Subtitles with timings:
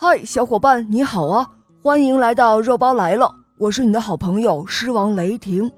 [0.00, 1.50] 嗨，小伙伴，你好啊！
[1.82, 5.68] 欢迎来到肉包来了，我是你的好朋友狮王雷霆。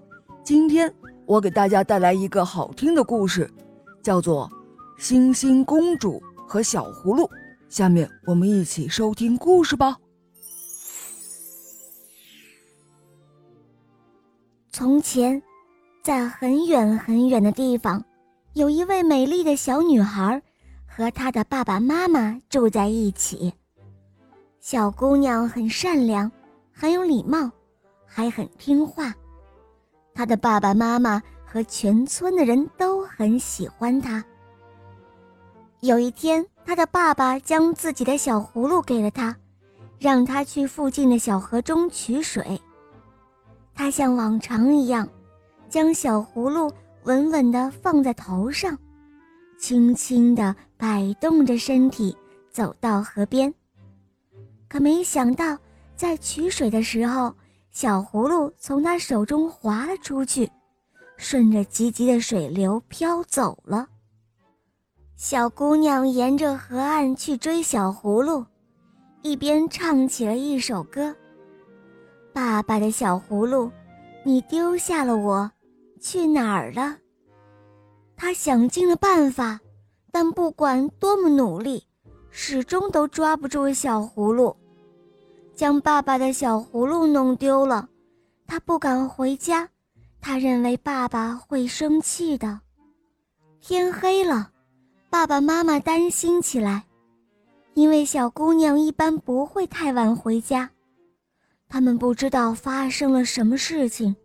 [0.44, 3.50] 今天我给大家带来一个好听的故事，
[4.02, 4.46] 叫做
[5.02, 7.22] 《星星公主和小葫芦》。
[7.70, 9.96] 下面我们一起收听故事吧。
[14.70, 15.42] 从前，
[16.02, 18.04] 在很远很远的地方，
[18.52, 20.42] 有一位美丽的小女孩，
[20.86, 23.54] 和她的爸爸妈妈住在一起。
[24.60, 26.30] 小姑娘很善良，
[26.70, 27.50] 很有礼貌，
[28.04, 29.14] 还很听话。
[30.12, 34.22] 她的爸爸妈妈和全村的人都很喜欢她。
[35.80, 39.34] 有一天，她的爸爸将自己的小葫芦给了她，
[39.98, 42.60] 让她去附近的小河中取水。
[43.74, 45.08] 她像往常一样，
[45.70, 46.70] 将小葫芦
[47.04, 48.78] 稳稳地放在头上，
[49.58, 52.14] 轻轻地摆动着身体，
[52.50, 53.52] 走到河边。
[54.70, 55.58] 可没想到，
[55.96, 57.34] 在取水的时候，
[57.72, 60.48] 小葫芦从他手中滑了出去，
[61.16, 63.88] 顺着急急的水流飘走了。
[65.16, 68.46] 小姑娘沿着河岸去追小葫芦，
[69.22, 71.12] 一边唱起了一首歌
[72.32, 73.72] ：“爸爸的小葫芦，
[74.24, 75.50] 你丢下了我，
[76.00, 76.96] 去哪儿了？”
[78.16, 79.58] 她想尽了办法，
[80.12, 81.84] 但不管多么努力，
[82.30, 84.56] 始终都抓不住小葫芦。
[85.54, 87.88] 将爸爸的小葫芦弄丢了，
[88.46, 89.68] 他不敢回家，
[90.20, 92.60] 他认为爸爸会生气的。
[93.60, 94.50] 天黑了，
[95.10, 96.84] 爸爸妈妈担心起来，
[97.74, 100.70] 因为小姑娘一般不会太晚回家，
[101.68, 104.16] 他们不知道发生了什么事情，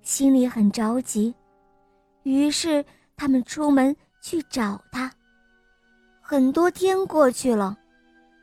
[0.00, 1.34] 心里很着急，
[2.22, 2.82] 于是
[3.14, 5.12] 他们出门去找她。
[6.32, 7.76] 很多天过去了。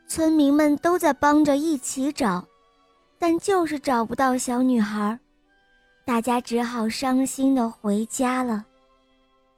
[0.06, 2.46] 村民们都在帮着一起找，
[3.18, 5.18] 但就是找不到小女孩，
[6.04, 8.64] 大家只好伤心的回家了。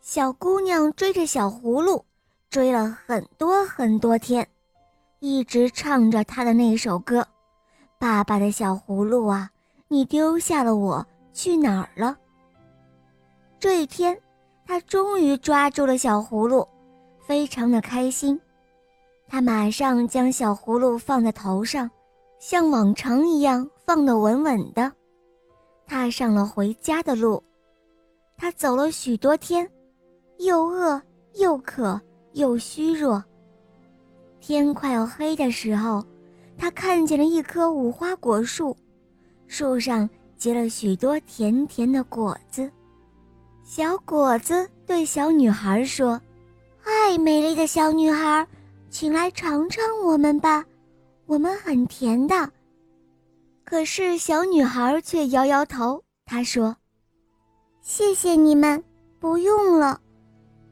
[0.00, 2.02] 小姑娘追着小葫芦，
[2.48, 4.48] 追了很多很多天，
[5.18, 7.26] 一直唱着她的那首歌
[8.00, 9.50] ：“爸爸的小葫芦啊，
[9.88, 12.16] 你丢下了我，去哪儿了？”
[13.60, 14.18] 这一天，
[14.66, 16.66] 她终于抓住了小葫芦，
[17.26, 18.38] 非常的开心。
[19.28, 21.90] 他马上将小葫芦放在头上，
[22.38, 24.92] 像往常一样放得稳稳的，
[25.86, 27.42] 踏上了回家的路。
[28.36, 29.66] 他走了许多天，
[30.38, 31.00] 又饿
[31.34, 32.00] 又渴
[32.32, 33.22] 又虚弱。
[34.40, 36.04] 天快要黑的时候，
[36.58, 38.76] 他看见了一棵无花果树，
[39.46, 42.68] 树上结了许多甜甜的果子。
[43.64, 46.20] 小果子对小女孩说
[46.82, 48.46] ：“嗨，美丽的小女孩。”
[48.92, 50.62] 请来尝尝我们吧，
[51.24, 52.50] 我们很甜的。
[53.64, 56.76] 可是小女孩却摇摇头，她说
[57.80, 58.84] ：“谢谢你们，
[59.18, 59.98] 不用了，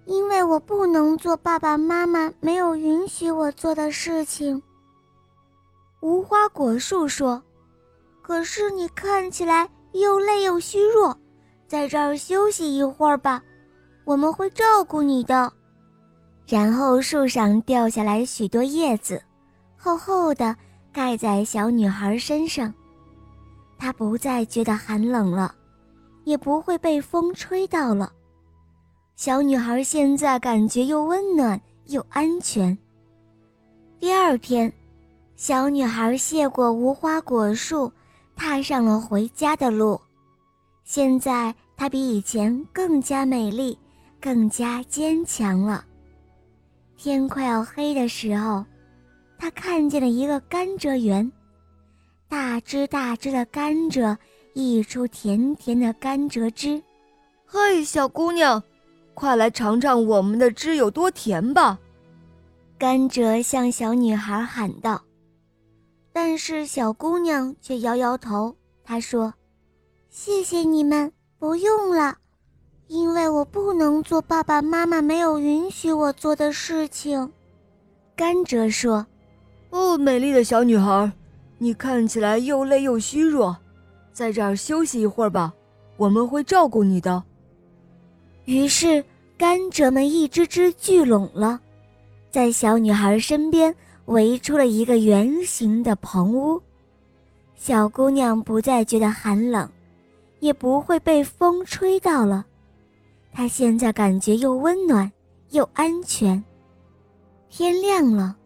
[0.04, 4.62] 因为我不能做爸爸妈妈没有允许我做的事情。”
[6.02, 7.42] 无花果树说
[8.20, 11.18] ：“可是你看起来又累又虚弱，
[11.66, 13.42] 在这儿休息一会儿吧，
[14.04, 15.50] 我们会照顾你的。”
[16.50, 19.22] 然后树上掉下来许多叶子，
[19.76, 20.56] 厚厚的
[20.92, 22.74] 盖在小女孩身上，
[23.78, 25.54] 她不再觉得寒冷了，
[26.24, 28.12] 也不会被风吹到了。
[29.14, 32.76] 小女孩现在感觉又温暖又安全。
[34.00, 34.72] 第二天，
[35.36, 37.92] 小女孩谢过无花果树，
[38.34, 40.00] 踏上了回家的路。
[40.82, 43.78] 现在她比以前更加美丽，
[44.20, 45.84] 更加坚强了。
[47.02, 48.62] 天快要黑的时候，
[49.38, 51.32] 他看见了一个甘蔗园，
[52.28, 54.14] 大枝大枝的甘蔗
[54.52, 56.82] 溢出甜甜的甘蔗汁。
[57.46, 58.62] 嘿，小姑娘，
[59.14, 61.78] 快来尝尝我们的汁有多甜吧！
[62.76, 65.00] 甘蔗向小女孩喊道。
[66.12, 68.54] 但是小姑娘却摇摇头，
[68.84, 69.32] 她说
[70.10, 72.18] ：“谢谢你们，不用了。”
[72.90, 77.30] 因为我不能做爸爸妈妈没有允许我做的事情，
[78.16, 79.06] 甘蔗说
[79.70, 81.12] ：“哦，美丽的小女孩，
[81.58, 83.56] 你看起来又累又虚弱，
[84.12, 85.54] 在这儿休息一会儿吧，
[85.96, 87.22] 我们会照顾你的。”
[88.46, 89.04] 于是
[89.38, 91.60] 甘蔗们一只只聚拢了，
[92.32, 93.72] 在小女孩身边
[94.06, 96.60] 围出了一个圆形的棚屋，
[97.54, 99.70] 小姑娘不再觉得寒冷，
[100.40, 102.46] 也不会被风吹到了。
[103.32, 105.10] 他现在感觉又温暖
[105.50, 106.42] 又安全。
[107.48, 108.36] 天亮了，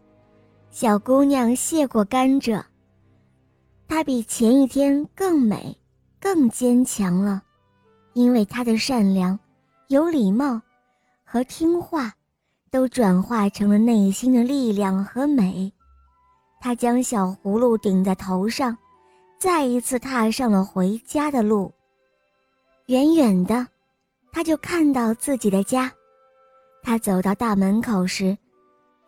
[0.70, 2.62] 小姑娘谢过甘蔗。
[3.86, 5.76] 她比前一天更美，
[6.20, 7.42] 更坚强了，
[8.14, 9.38] 因为她的善良、
[9.88, 10.60] 有礼貌
[11.22, 12.12] 和听话，
[12.70, 15.70] 都转化成了内心的力量和美。
[16.60, 18.76] 她将小葫芦顶在头上，
[19.38, 21.70] 再一次踏上了回家的路。
[22.86, 23.66] 远远的，
[24.34, 25.90] 他就看到自己的家。
[26.82, 28.36] 他走到大门口时，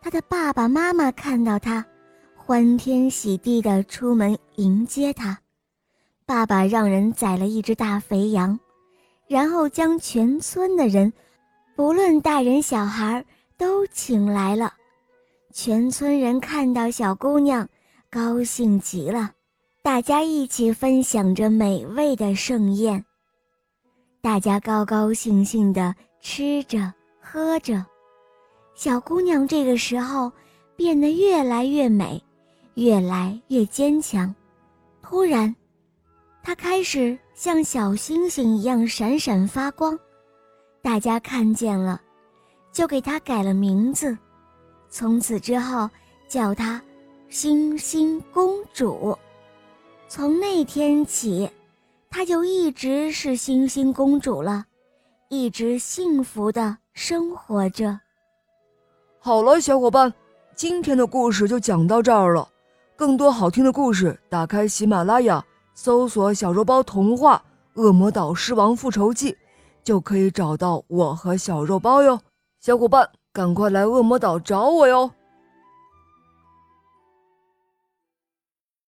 [0.01, 1.85] 他的爸爸妈妈看到他。
[2.33, 5.37] 欢天喜地地出门迎接他，
[6.25, 8.57] 爸爸让人宰了一只大肥羊，
[9.27, 11.11] 然后将全村的人，
[11.75, 13.25] 不论大人小孩，
[13.57, 14.73] 都请来了。
[15.51, 17.67] 全村人看到小姑娘，
[18.09, 19.31] 高兴极了，
[19.83, 23.03] 大家一起分享着美味的盛宴。
[24.27, 27.85] 大家高高兴兴地吃着喝着，
[28.75, 30.29] 小姑娘这个时候
[30.75, 32.21] 变得越来越美。
[32.73, 34.35] 越来越坚强，
[35.01, 35.55] 突然，
[36.43, 39.97] 她开始像小星星一样闪闪发光。
[40.81, 42.01] 大家看见了，
[42.73, 44.15] 就给她改了名字，
[44.89, 45.89] 从此之后
[46.27, 46.81] 叫她
[47.31, 49.17] “星星公主”。
[50.09, 51.49] 从那天起，
[52.09, 54.65] 她就一直是星星公主了，
[55.29, 57.99] 一直幸福的生活着。
[59.19, 60.13] 好了，小伙伴，
[60.55, 62.47] 今天的故事就讲到这儿了。
[62.95, 65.43] 更多好听的故事，打开喜马拉雅，
[65.75, 67.43] 搜索“小肉包童话
[67.81, 69.31] 《恶魔岛狮王复仇记》”，
[69.83, 72.19] 就可以找到我和小肉包哟。
[72.59, 75.11] 小伙伴，赶快来恶魔岛找我哟！